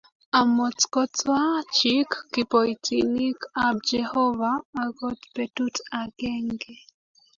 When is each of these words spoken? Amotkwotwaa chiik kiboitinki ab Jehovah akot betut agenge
Amotkwotwaa 0.39 1.57
chiik 1.75 2.11
kiboitinki 2.31 3.47
ab 3.65 3.75
Jehovah 3.89 4.57
akot 4.83 5.19
betut 5.35 5.75
agenge 6.01 6.73